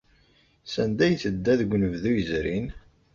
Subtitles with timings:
[0.73, 2.67] Sanda ay tedda deg unebdu yezrin?